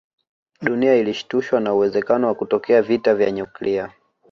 [0.61, 3.93] Dunia ilishtushwa na uwezekano wa kutokea vita vya nyuklia